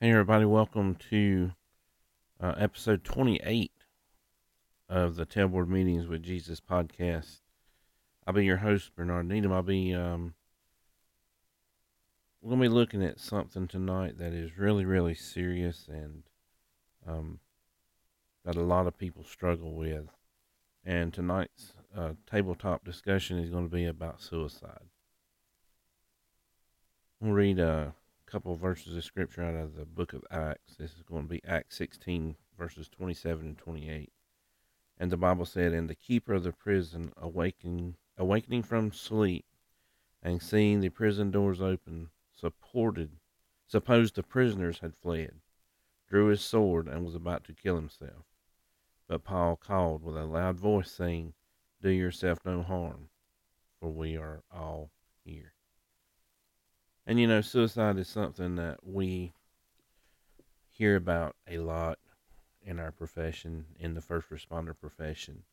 Hey, 0.00 0.12
everybody, 0.12 0.44
welcome 0.44 0.94
to 1.10 1.50
uh, 2.40 2.54
episode 2.56 3.02
28 3.02 3.72
of 4.88 5.16
the 5.16 5.26
Tailboard 5.26 5.68
Meetings 5.68 6.06
with 6.06 6.22
Jesus 6.22 6.60
podcast. 6.60 7.40
I'll 8.24 8.32
be 8.32 8.44
your 8.44 8.58
host, 8.58 8.94
Bernard 8.94 9.26
Needham. 9.26 9.52
I'll 9.52 9.64
be, 9.64 9.92
um, 9.92 10.34
we're 12.40 12.50
going 12.50 12.62
to 12.62 12.68
be 12.68 12.72
looking 12.72 13.02
at 13.02 13.18
something 13.18 13.66
tonight 13.66 14.18
that 14.18 14.32
is 14.32 14.56
really, 14.56 14.84
really 14.84 15.16
serious 15.16 15.88
and 15.88 16.22
um, 17.04 17.40
that 18.44 18.54
a 18.54 18.62
lot 18.62 18.86
of 18.86 18.96
people 18.96 19.24
struggle 19.24 19.74
with. 19.74 20.06
And 20.84 21.12
tonight's 21.12 21.72
uh, 21.96 22.12
tabletop 22.24 22.84
discussion 22.84 23.40
is 23.40 23.50
going 23.50 23.68
to 23.68 23.74
be 23.74 23.86
about 23.86 24.22
suicide. 24.22 24.90
We'll 27.20 27.32
read 27.32 27.58
uh, 27.58 27.86
couple 28.30 28.52
of 28.52 28.60
verses 28.60 28.94
of 28.94 29.02
scripture 29.02 29.42
out 29.42 29.54
of 29.54 29.74
the 29.74 29.86
book 29.86 30.12
of 30.12 30.22
Acts. 30.30 30.76
This 30.76 30.92
is 30.92 31.02
going 31.02 31.22
to 31.22 31.28
be 31.28 31.40
Acts 31.46 31.76
16, 31.76 32.36
verses 32.58 32.86
27 32.86 33.46
and 33.46 33.56
28. 33.56 34.12
And 34.98 35.10
the 35.10 35.16
Bible 35.16 35.46
said, 35.46 35.72
And 35.72 35.88
the 35.88 35.94
keeper 35.94 36.34
of 36.34 36.42
the 36.42 36.52
prison, 36.52 37.12
awaking, 37.16 37.96
awakening 38.18 38.64
from 38.64 38.92
sleep, 38.92 39.46
and 40.22 40.42
seeing 40.42 40.80
the 40.80 40.90
prison 40.90 41.30
doors 41.30 41.62
open, 41.62 42.10
supported, 42.34 43.12
supposed 43.66 44.14
the 44.14 44.22
prisoners 44.22 44.80
had 44.80 44.94
fled, 44.94 45.40
drew 46.06 46.26
his 46.26 46.42
sword, 46.42 46.86
and 46.86 47.06
was 47.06 47.14
about 47.14 47.44
to 47.44 47.54
kill 47.54 47.76
himself. 47.76 48.26
But 49.06 49.24
Paul 49.24 49.56
called 49.56 50.02
with 50.02 50.18
a 50.18 50.26
loud 50.26 50.58
voice, 50.58 50.90
saying, 50.90 51.32
Do 51.80 51.88
yourself 51.88 52.40
no 52.44 52.62
harm, 52.62 53.08
for 53.80 53.88
we 53.88 54.18
are 54.18 54.42
all 54.52 54.90
here. 55.24 55.54
And 57.08 57.18
you 57.18 57.26
know, 57.26 57.40
suicide 57.40 57.96
is 57.96 58.06
something 58.06 58.56
that 58.56 58.80
we 58.86 59.32
hear 60.68 60.94
about 60.94 61.36
a 61.50 61.56
lot 61.56 61.98
in 62.62 62.78
our 62.78 62.92
profession, 62.92 63.64
in 63.80 63.94
the 63.94 64.02
first 64.02 64.28
responder 64.28 64.78
profession. 64.78 65.44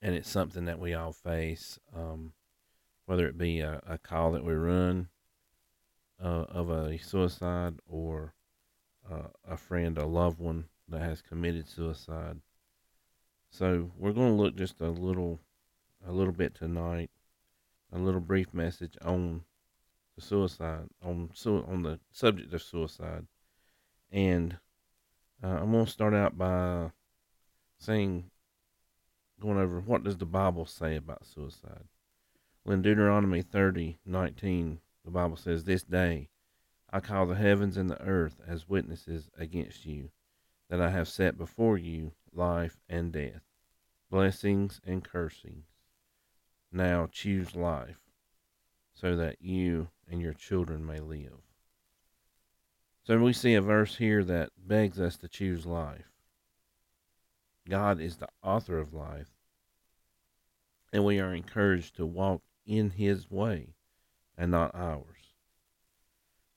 And 0.00 0.14
it's 0.14 0.30
something 0.30 0.64
that 0.64 0.78
we 0.78 0.94
all 0.94 1.12
face, 1.12 1.78
um, 1.94 2.32
whether 3.04 3.28
it 3.28 3.36
be 3.36 3.60
a, 3.60 3.82
a, 3.86 3.98
call 3.98 4.32
that 4.32 4.46
we 4.46 4.54
run 4.54 5.08
uh, 6.18 6.46
of 6.48 6.70
a 6.70 6.96
suicide 6.96 7.74
or 7.86 8.32
uh, 9.12 9.28
a 9.46 9.58
friend, 9.58 9.98
a 9.98 10.06
loved 10.06 10.40
one 10.40 10.64
that 10.88 11.02
has 11.02 11.20
committed 11.20 11.68
suicide. 11.68 12.40
So 13.50 13.90
we're 13.98 14.12
going 14.12 14.34
to 14.34 14.42
look 14.42 14.56
just 14.56 14.80
a 14.80 14.88
little, 14.88 15.38
a 16.06 16.12
little 16.12 16.32
bit 16.32 16.54
tonight 16.54 17.10
a 17.94 17.98
little 17.98 18.20
brief 18.20 18.52
message 18.52 18.96
on 19.02 19.42
the 20.16 20.22
suicide 20.22 20.88
on 21.02 21.30
on 21.46 21.82
the 21.82 22.00
subject 22.12 22.52
of 22.52 22.62
suicide, 22.62 23.26
and 24.10 24.58
uh, 25.42 25.58
I'm 25.60 25.72
going 25.72 25.84
to 25.84 25.90
start 25.90 26.14
out 26.14 26.36
by 26.38 26.90
saying, 27.78 28.30
going 29.40 29.58
over 29.58 29.80
what 29.80 30.04
does 30.04 30.16
the 30.16 30.26
Bible 30.26 30.66
say 30.66 30.96
about 30.96 31.26
suicide. 31.26 31.84
Well, 32.64 32.74
in 32.74 32.82
Deuteronomy 32.82 33.42
30, 33.42 33.98
19, 34.06 34.80
the 35.04 35.10
Bible 35.10 35.36
says, 35.36 35.64
This 35.64 35.82
day 35.82 36.30
I 36.90 37.00
call 37.00 37.26
the 37.26 37.34
heavens 37.34 37.76
and 37.76 37.90
the 37.90 38.00
earth 38.00 38.40
as 38.46 38.68
witnesses 38.68 39.28
against 39.36 39.84
you, 39.84 40.10
that 40.70 40.80
I 40.80 40.90
have 40.90 41.08
set 41.08 41.36
before 41.36 41.76
you 41.76 42.12
life 42.32 42.78
and 42.88 43.12
death, 43.12 43.42
blessings 44.10 44.80
and 44.84 45.04
cursings. 45.04 45.73
Now 46.76 47.06
choose 47.06 47.54
life, 47.54 48.00
so 48.92 49.14
that 49.14 49.40
you 49.40 49.90
and 50.10 50.20
your 50.20 50.32
children 50.32 50.84
may 50.84 50.98
live. 50.98 51.38
So 53.04 53.16
we 53.16 53.32
see 53.32 53.54
a 53.54 53.62
verse 53.62 53.94
here 53.94 54.24
that 54.24 54.50
begs 54.58 54.98
us 54.98 55.16
to 55.18 55.28
choose 55.28 55.66
life. 55.66 56.10
God 57.68 58.00
is 58.00 58.16
the 58.16 58.26
author 58.42 58.78
of 58.78 58.92
life, 58.92 59.30
and 60.92 61.04
we 61.04 61.20
are 61.20 61.32
encouraged 61.32 61.94
to 61.94 62.06
walk 62.06 62.42
in 62.66 62.90
His 62.90 63.30
way 63.30 63.76
and 64.36 64.50
not 64.50 64.74
ours. 64.74 65.36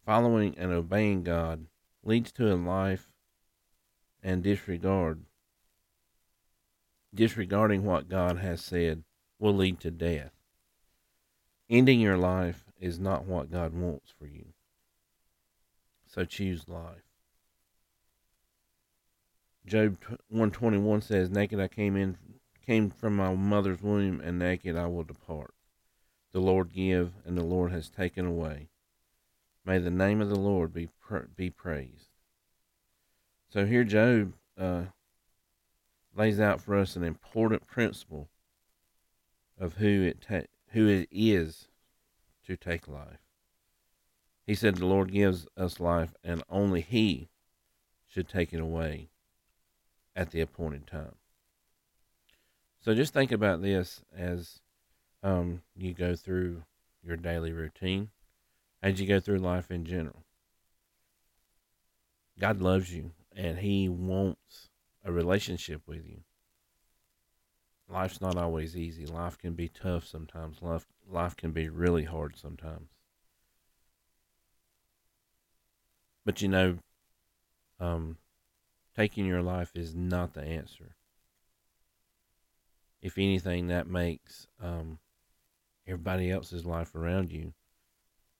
Following 0.03 0.57
and 0.57 0.71
obeying 0.71 1.21
God 1.21 1.67
leads 2.03 2.31
to 2.31 2.51
a 2.51 2.55
life 2.55 3.11
and 4.23 4.41
disregard 4.41 5.25
disregarding 7.13 7.83
what 7.83 8.09
God 8.09 8.39
has 8.39 8.61
said 8.61 9.03
will 9.39 9.55
lead 9.55 9.79
to 9.81 9.91
death. 9.91 10.31
Ending 11.69 11.99
your 11.99 12.17
life 12.17 12.65
is 12.79 12.99
not 12.99 13.25
what 13.25 13.51
God 13.51 13.73
wants 13.73 14.13
for 14.17 14.25
you. 14.25 14.45
So 16.07 16.23
choose 16.23 16.67
life. 16.67 17.03
Job 19.65 19.97
121 20.29 21.01
says, 21.01 21.29
Naked 21.29 21.59
I 21.59 21.67
came 21.67 21.97
in 21.97 22.17
came 22.65 22.89
from 22.89 23.15
my 23.15 23.33
mother's 23.33 23.81
womb, 23.81 24.19
and 24.19 24.37
naked 24.37 24.75
I 24.75 24.87
will 24.87 25.03
depart. 25.03 25.53
The 26.33 26.41
Lord 26.41 26.73
give, 26.73 27.13
and 27.25 27.37
the 27.37 27.43
Lord 27.43 27.71
has 27.71 27.89
taken 27.89 28.25
away. 28.25 28.67
May 29.65 29.79
the 29.79 29.89
name 29.89 30.21
of 30.21 30.29
the 30.29 30.39
Lord 30.39 30.73
be 30.73 30.89
be 31.35 31.49
praised. 31.49 32.09
So 33.49 33.65
here 33.65 33.85
Job 33.85 34.33
uh, 34.57 34.83
lays 36.15 36.39
out 36.39 36.61
for 36.61 36.75
us 36.75 36.95
an 36.95 37.03
important 37.03 37.67
principle 37.67 38.29
of 39.59 39.75
who 39.75 40.03
it 40.03 40.21
ta- 40.21 40.47
who 40.71 40.87
it 40.87 41.07
is 41.11 41.67
to 42.45 42.55
take 42.55 42.87
life. 42.87 43.19
He 44.45 44.55
said 44.55 44.75
the 44.75 44.85
Lord 44.85 45.11
gives 45.11 45.47
us 45.57 45.79
life, 45.79 46.13
and 46.23 46.43
only 46.49 46.81
He 46.81 47.29
should 48.07 48.29
take 48.29 48.53
it 48.53 48.59
away 48.59 49.09
at 50.15 50.31
the 50.31 50.41
appointed 50.41 50.87
time. 50.87 51.15
So 52.79 52.95
just 52.95 53.13
think 53.13 53.31
about 53.31 53.61
this 53.61 54.01
as 54.15 54.61
um, 55.21 55.61
you 55.75 55.93
go 55.93 56.15
through 56.15 56.63
your 57.03 57.17
daily 57.17 57.51
routine, 57.51 58.09
as 58.81 59.01
you 59.01 59.07
go 59.07 59.19
through 59.19 59.39
life 59.39 59.69
in 59.71 59.83
general. 59.83 60.23
God 62.39 62.61
loves 62.61 62.93
you, 62.93 63.11
and 63.35 63.59
He 63.59 63.89
wants 63.89 64.69
a 65.03 65.11
relationship 65.11 65.81
with 65.87 66.05
you 66.05 66.21
life's 67.89 68.21
not 68.21 68.37
always 68.37 68.75
easy. 68.75 69.05
Life 69.05 69.37
can 69.37 69.53
be 69.53 69.69
tough 69.69 70.05
sometimes. 70.05 70.61
Life 70.61 70.85
life 71.09 71.35
can 71.35 71.51
be 71.51 71.69
really 71.69 72.03
hard 72.03 72.37
sometimes. 72.37 72.89
But 76.25 76.41
you 76.41 76.49
know, 76.49 76.79
um, 77.79 78.17
taking 78.95 79.25
your 79.25 79.41
life 79.41 79.71
is 79.75 79.95
not 79.95 80.33
the 80.33 80.43
answer. 80.43 80.95
If 83.01 83.17
anything, 83.17 83.67
that 83.67 83.87
makes 83.87 84.47
um, 84.61 84.99
everybody 85.85 86.31
else's 86.31 86.65
life 86.65 86.95
around 86.95 87.31
you 87.31 87.53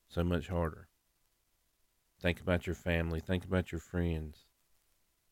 so 0.09 0.24
much 0.24 0.47
harder. 0.47 0.88
Think 2.19 2.41
about 2.41 2.66
your 2.66 2.75
family. 2.75 3.19
Think 3.19 3.46
about 3.46 3.72
your 3.72 3.80
friends. 3.80 4.46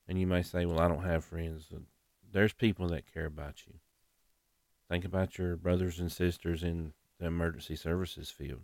And 0.07 0.19
you 0.19 0.27
may 0.27 0.43
say, 0.43 0.65
well, 0.65 0.79
I 0.79 0.87
don't 0.87 1.03
have 1.03 1.25
friends. 1.25 1.69
There's 2.31 2.53
people 2.53 2.87
that 2.89 3.11
care 3.11 3.25
about 3.25 3.65
you. 3.65 3.73
Think 4.89 5.05
about 5.05 5.37
your 5.37 5.55
brothers 5.55 5.99
and 5.99 6.11
sisters 6.11 6.63
in 6.63 6.93
the 7.19 7.25
emergency 7.25 7.75
services 7.75 8.29
field. 8.29 8.61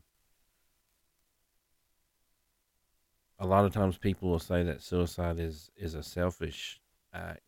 A 3.39 3.47
lot 3.47 3.65
of 3.65 3.73
times 3.73 3.97
people 3.97 4.29
will 4.29 4.39
say 4.39 4.61
that 4.63 4.83
suicide 4.83 5.39
is, 5.39 5.71
is 5.75 5.95
a 5.95 6.03
selfish 6.03 6.79
act. 7.11 7.41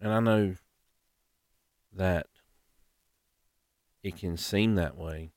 And 0.00 0.12
I 0.12 0.20
know 0.20 0.54
that 1.92 2.26
it 4.02 4.16
can 4.16 4.36
seem 4.36 4.76
that 4.76 4.96
way. 4.96 5.32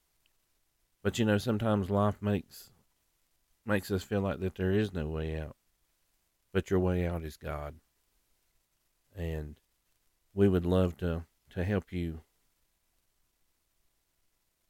But 1.04 1.20
you 1.20 1.26
know, 1.26 1.38
sometimes 1.38 1.90
life 1.90 2.22
makes 2.22 2.70
makes 3.66 3.92
us 3.92 4.04
feel 4.04 4.22
like 4.22 4.40
that 4.40 4.56
there 4.56 4.72
is 4.72 4.94
no 4.94 5.08
way 5.08 5.40
out. 5.40 5.56
But 6.54 6.70
your 6.70 6.80
way 6.80 7.06
out 7.06 7.24
is 7.24 7.38
God. 7.38 7.76
And 9.16 9.56
we 10.34 10.48
would 10.48 10.66
love 10.66 10.98
to 10.98 11.26
to 11.54 11.64
help 11.64 11.92
you 11.92 12.22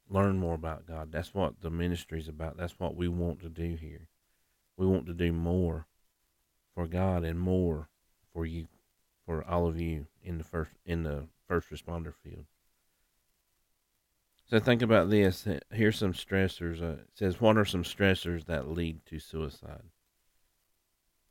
learn 0.08 0.38
more 0.38 0.54
about 0.54 0.86
God. 0.86 1.10
That's 1.10 1.34
what 1.34 1.60
the 1.60 1.70
ministry 1.70 2.18
is 2.18 2.28
about. 2.28 2.56
That's 2.56 2.78
what 2.78 2.96
we 2.96 3.08
want 3.08 3.40
to 3.40 3.48
do 3.48 3.76
here. 3.76 4.08
We 4.76 4.86
want 4.86 5.06
to 5.06 5.14
do 5.14 5.32
more 5.32 5.86
for 6.74 6.86
God 6.86 7.24
and 7.24 7.38
more 7.38 7.88
for 8.32 8.46
you, 8.46 8.68
for 9.24 9.44
all 9.44 9.66
of 9.66 9.80
you 9.80 10.06
in 10.22 10.38
the 10.38 10.44
first 10.44 10.72
in 10.84 11.02
the 11.02 11.24
first 11.46 11.70
responder 11.70 12.12
field. 12.14 12.46
So 14.48 14.58
think 14.58 14.82
about 14.82 15.08
this. 15.08 15.46
Here's 15.70 15.98
some 15.98 16.12
stressors. 16.12 16.82
Uh, 16.82 17.00
it 17.00 17.08
says, 17.14 17.40
what 17.40 17.56
are 17.56 17.64
some 17.64 17.84
stressors 17.84 18.44
that 18.46 18.68
lead 18.68 19.00
to 19.06 19.18
suicide? 19.18 19.84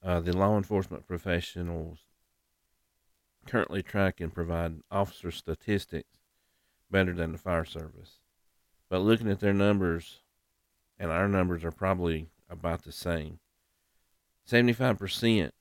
Uh, 0.04 0.20
the 0.20 0.36
law 0.36 0.58
enforcement 0.58 1.06
professionals 1.06 2.00
currently 3.48 3.82
track 3.82 4.22
and 4.22 4.34
provide 4.34 4.82
officer 4.92 5.32
statistics 5.32 6.20
better 6.90 7.14
than 7.14 7.32
the 7.32 7.38
fire 7.38 7.66
service. 7.66 8.20
But 8.90 9.00
looking 9.00 9.30
at 9.30 9.40
their 9.40 9.54
numbers, 9.54 10.20
and 11.00 11.10
our 11.10 11.28
numbers 11.28 11.64
are 11.64 11.72
probably 11.72 12.28
about 12.50 12.84
the 12.84 12.92
same. 12.92 13.40
75% 14.48 15.52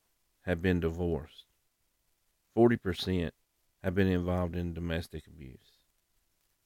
have 0.43 0.61
been 0.61 0.81
divorced. 0.81 1.45
40% 2.57 3.31
have 3.83 3.95
been 3.95 4.09
involved 4.09 4.57
in 4.57 4.75
domestic 4.75 5.27
abuse. 5.27 5.79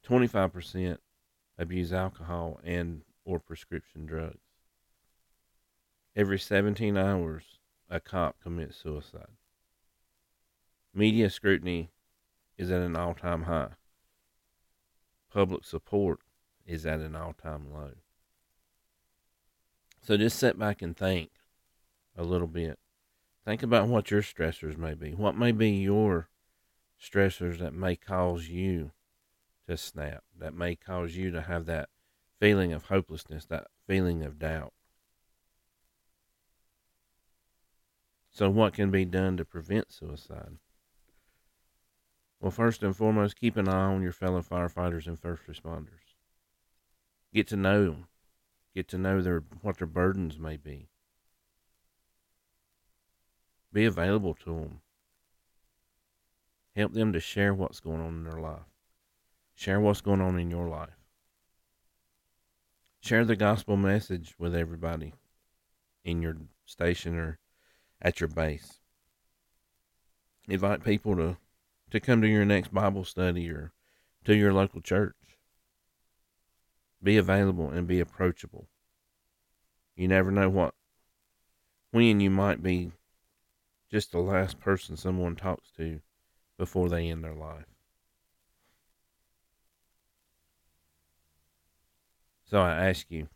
25% 0.09 0.99
abuse 1.59 1.93
alcohol 1.93 2.59
and 2.65 3.03
or 3.25 3.39
prescription 3.39 4.07
drugs. 4.07 4.39
Every 6.17 6.39
17 6.39 6.97
hours, 6.97 7.45
a 7.89 8.01
cop 8.01 8.41
commits 8.43 8.77
suicide. 8.77 9.37
Media 10.95 11.29
scrutiny 11.29 11.91
is 12.57 12.71
at 12.71 12.81
an 12.81 12.95
all 12.95 13.15
time 13.15 13.43
high. 13.43 13.71
Public 15.33 15.65
support 15.65 16.21
is 16.65 16.87
at 16.87 17.01
an 17.01 17.17
all 17.17 17.33
time 17.33 17.73
low. 17.73 17.93
So 20.01 20.17
just 20.17 20.39
sit 20.39 20.59
back 20.59 20.83
and 20.83 20.97
think 20.97 21.31
a 22.17 22.23
little 22.23 22.47
bit. 22.47 22.79
Think 23.45 23.63
about 23.63 23.89
what 23.89 24.11
your 24.11 24.23
stressors 24.23 24.77
may 24.77 24.95
be. 24.95 25.15
What 25.15 25.37
may 25.37 25.51
be 25.51 25.71
your 25.71 26.29
stressors 27.03 27.59
that 27.59 27.75
may 27.75 27.97
cause 27.97 28.49
you 28.49 28.93
to 29.67 29.77
snap, 29.77 30.23
that 30.39 30.55
may 30.55 30.77
cause 30.77 31.17
you 31.17 31.31
to 31.31 31.43
have 31.43 31.67
that 31.67 31.89
feeling 32.39 32.73
of 32.73 32.85
hopelessness, 32.85 33.47
that 33.47 33.67
feeling 33.87 34.23
of 34.23 34.39
doubt. 34.39 34.73
So, 38.31 38.51
what 38.51 38.75
can 38.75 38.91
be 38.91 39.05
done 39.05 39.37
to 39.37 39.45
prevent 39.45 39.93
suicide? 39.93 40.59
Well, 42.41 42.51
first 42.51 42.83
and 42.83 42.95
foremost, 42.95 43.37
keep 43.37 43.57
an 43.57 43.69
eye 43.69 43.87
on 43.87 44.03
your 44.03 44.13
fellow 44.13 44.43
firefighters 44.43 45.07
and 45.07 45.19
first 45.19 45.43
responders. 45.47 46.15
Get 47.33 47.49
to 47.49 47.57
know 47.57 47.85
them. 47.85 48.07
Get 48.75 48.89
to 48.89 48.99
know 48.99 49.23
their 49.23 49.43
what 49.63 49.79
their 49.79 49.87
burdens 49.87 50.39
may 50.39 50.57
be. 50.57 50.89
Be 53.73 53.85
available 53.85 54.35
to 54.45 54.55
them. 54.55 54.81
Help 56.77 56.93
them 56.93 57.13
to 57.13 57.21
share 57.21 57.55
what's 57.55 57.81
going 57.81 58.01
on 58.01 58.15
in 58.15 58.25
their 58.25 58.41
life. 58.41 58.67
Share 59.55 59.81
what's 59.81 60.01
going 60.01 60.21
on 60.21 60.39
in 60.39 60.51
your 60.51 60.69
life. 60.69 60.99
Share 63.01 63.25
the 63.25 63.37
gospel 63.37 63.77
message 63.77 64.35
with 64.39 64.55
everybody 64.55 65.15
in 66.05 66.23
your 66.23 66.37
station 66.65 67.17
or 67.17 67.39
at 68.01 68.21
your 68.21 68.29
base. 68.29 68.81
Invite 70.49 70.83
people 70.83 71.15
to, 71.17 71.37
to 71.91 72.01
come 72.01 72.21
to 72.23 72.29
your 72.29 72.45
next 72.45 72.73
Bible 72.73 73.05
study 73.05 73.49
or 73.51 73.73
to 74.25 74.35
your 74.35 74.53
local 74.53 74.81
church. 74.81 75.15
Be 77.03 77.17
available 77.17 77.71
and 77.71 77.87
be 77.87 78.01
approachable. 78.01 78.69
You 79.95 80.09
never 80.09 80.31
know 80.31 80.49
what 80.49 80.75
when 81.91 82.19
you 82.21 82.31
might 82.31 82.63
be 82.63 82.91
just 83.91 84.11
the 84.11 84.19
last 84.19 84.59
person 84.59 84.97
someone 84.97 85.37
talks 85.37 85.71
to 85.77 86.01
before 86.59 86.89
they 86.89 87.09
end 87.09 87.23
their 87.23 87.35
life. 87.35 87.67
So 92.47 92.61
I 92.61 92.89
ask 92.89 93.11
you, 93.11 93.29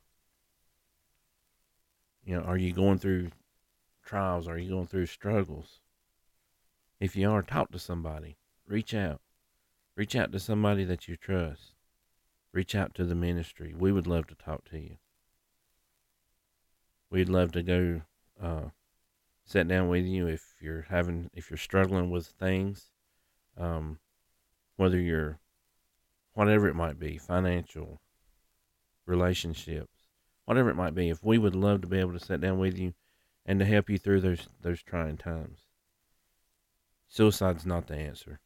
you 2.25 2.35
know, 2.37 2.43
are 2.43 2.57
you 2.57 2.73
going 2.73 2.99
through 2.99 3.31
trials? 4.05 4.49
Are 4.49 4.59
you 4.59 4.71
going 4.71 4.87
through 4.87 5.07
struggles? 5.07 5.81
If 7.01 7.15
you 7.15 7.31
are, 7.31 7.43
talk 7.43 7.71
to 7.73 7.79
somebody. 7.79 8.37
Reach 8.67 8.93
out. 8.93 9.21
Reach 9.97 10.17
out 10.17 10.33
to 10.33 10.41
somebody 10.41 10.85
that 10.85 11.09
you 11.09 11.17
trust. 11.17 11.75
Reach 12.53 12.75
out 12.75 12.95
to 12.95 13.05
the 13.05 13.15
ministry. 13.15 13.75
We 13.77 13.93
would 13.93 14.07
love 14.07 14.27
to 14.29 14.35
talk 14.35 14.65
to 14.71 14.79
you. 14.79 14.97
We'd 17.11 17.29
love 17.29 17.53
to 17.53 17.63
go 17.63 18.03
uh, 18.43 18.69
sit 19.45 19.69
down 19.69 19.89
with 19.89 20.05
you 20.05 20.27
if 20.27 20.55
you're 20.61 20.87
having 20.91 21.31
if 21.33 21.51
you're 21.51 21.57
struggling 21.57 22.11
with 22.11 22.27
things, 22.27 22.91
um, 23.57 23.99
whether 24.77 24.99
you're 24.99 25.39
whatever 26.35 26.69
it 26.69 26.75
might 26.75 26.99
be, 26.99 27.17
financial, 27.17 28.01
relationships, 29.07 30.09
whatever 30.45 30.69
it 30.69 30.77
might 30.77 30.95
be. 30.95 31.09
If 31.09 31.25
we 31.25 31.39
would 31.39 31.57
love 31.57 31.81
to 31.81 31.87
be 31.87 31.99
able 31.99 32.13
to 32.13 32.25
sit 32.25 32.41
down 32.41 32.59
with 32.59 32.79
you 32.79 32.95
and 33.47 33.59
to 33.59 33.65
help 33.65 33.89
you 33.89 33.99
through 33.99 34.21
those 34.21 34.49
those 34.61 34.83
trying 34.83 35.17
times. 35.17 35.68
Suicide's 37.09 37.67
not 37.67 37.87
the 37.87 37.97
answer. 37.97 38.41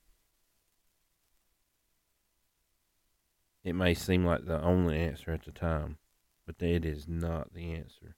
It 3.65 3.75
may 3.75 3.95
seem 3.95 4.25
like 4.25 4.45
the 4.45 4.61
only 4.63 4.99
answer 4.99 5.33
at 5.33 5.45
the 5.45 5.53
time, 5.53 5.99
but 6.47 6.61
it 6.61 6.85
is 6.85 7.07
not 7.09 7.53
the 7.55 7.73
answer. 7.73 8.17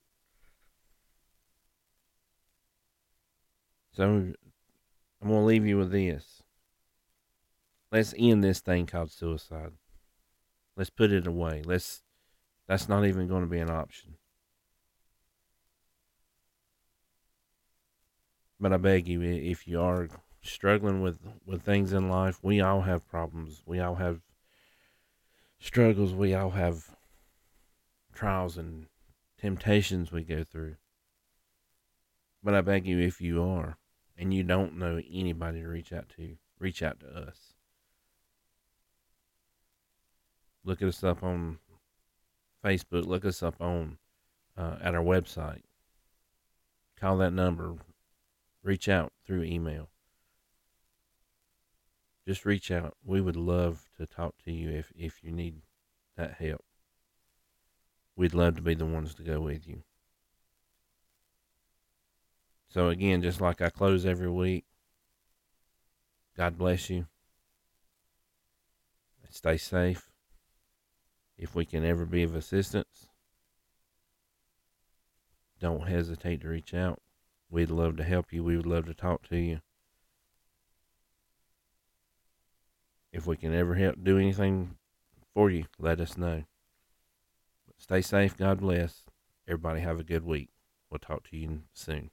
So 3.92 4.04
I'm 4.04 4.34
going 5.22 5.40
to 5.40 5.46
leave 5.46 5.66
you 5.66 5.78
with 5.78 5.92
this. 5.92 6.42
Let's 7.92 8.14
end 8.18 8.42
this 8.42 8.60
thing 8.60 8.86
called 8.86 9.12
suicide. 9.12 9.72
Let's 10.76 10.90
put 10.90 11.12
it 11.12 11.26
away. 11.26 11.62
Let's 11.64 12.02
that's 12.66 12.88
not 12.88 13.04
even 13.04 13.28
going 13.28 13.42
to 13.42 13.48
be 13.48 13.60
an 13.60 13.70
option. 13.70 14.16
But 18.58 18.72
I 18.72 18.78
beg 18.78 19.06
you, 19.06 19.20
if 19.20 19.68
you 19.68 19.80
are 19.80 20.08
struggling 20.44 21.00
with, 21.00 21.18
with 21.46 21.62
things 21.62 21.92
in 21.92 22.08
life, 22.08 22.38
we 22.42 22.60
all 22.60 22.82
have 22.82 23.08
problems. 23.08 23.62
We 23.66 23.80
all 23.80 23.96
have 23.96 24.20
struggles. 25.58 26.14
We 26.14 26.34
all 26.34 26.50
have 26.50 26.90
trials 28.14 28.56
and 28.56 28.86
temptations 29.38 30.12
we 30.12 30.22
go 30.22 30.44
through. 30.44 30.76
But 32.42 32.54
I 32.54 32.60
beg 32.60 32.86
you, 32.86 32.98
if 33.00 33.20
you 33.20 33.42
are, 33.42 33.78
and 34.18 34.32
you 34.32 34.42
don't 34.42 34.76
know 34.76 35.00
anybody 35.10 35.60
to 35.60 35.66
reach 35.66 35.92
out 35.92 36.10
to, 36.16 36.36
reach 36.58 36.82
out 36.82 37.00
to 37.00 37.06
us. 37.06 37.54
Look 40.62 40.82
at 40.82 40.88
us 40.88 41.02
up 41.02 41.22
on 41.22 41.58
Facebook. 42.64 43.06
Look 43.06 43.24
us 43.24 43.42
up 43.42 43.60
on 43.60 43.98
uh, 44.56 44.76
at 44.82 44.94
our 44.94 45.02
website. 45.02 45.62
Call 46.98 47.18
that 47.18 47.32
number. 47.32 47.76
Reach 48.62 48.88
out 48.88 49.12
through 49.26 49.42
email. 49.44 49.88
Just 52.26 52.44
reach 52.44 52.70
out. 52.70 52.96
We 53.04 53.20
would 53.20 53.36
love 53.36 53.88
to 53.98 54.06
talk 54.06 54.34
to 54.44 54.52
you 54.52 54.70
if, 54.70 54.92
if 54.96 55.22
you 55.22 55.30
need 55.30 55.62
that 56.16 56.34
help. 56.34 56.64
We'd 58.16 58.34
love 58.34 58.56
to 58.56 58.62
be 58.62 58.74
the 58.74 58.86
ones 58.86 59.14
to 59.14 59.22
go 59.22 59.40
with 59.40 59.66
you. 59.66 59.82
So, 62.68 62.88
again, 62.88 63.22
just 63.22 63.40
like 63.40 63.60
I 63.60 63.70
close 63.70 64.06
every 64.06 64.30
week, 64.30 64.64
God 66.36 66.56
bless 66.56 66.90
you. 66.90 67.06
Stay 69.30 69.56
safe 69.56 70.10
if 71.36 71.54
we 71.54 71.64
can 71.64 71.84
ever 71.84 72.04
be 72.04 72.22
of 72.22 72.34
assistance, 72.34 73.08
don't 75.60 75.88
hesitate 75.88 76.42
to 76.42 76.48
reach 76.48 76.74
out. 76.74 77.00
We'd 77.50 77.70
love 77.70 77.96
to 77.96 78.04
help 78.04 78.32
you. 78.32 78.44
We 78.44 78.56
would 78.56 78.66
love 78.66 78.86
to 78.86 78.94
talk 78.94 79.28
to 79.28 79.36
you. 79.36 79.60
If 83.14 83.28
we 83.28 83.36
can 83.36 83.54
ever 83.54 83.76
help 83.76 84.02
do 84.02 84.18
anything 84.18 84.74
for 85.34 85.48
you, 85.48 85.66
let 85.78 86.00
us 86.00 86.18
know. 86.18 86.42
Stay 87.78 88.02
safe. 88.02 88.36
God 88.36 88.58
bless. 88.58 89.04
Everybody 89.46 89.82
have 89.82 90.00
a 90.00 90.04
good 90.04 90.24
week. 90.24 90.48
We'll 90.90 90.98
talk 90.98 91.30
to 91.30 91.36
you 91.36 91.62
soon. 91.72 92.10